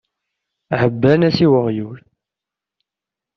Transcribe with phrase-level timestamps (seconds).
[0.81, 1.99] Ɛebban-as i weɣyul.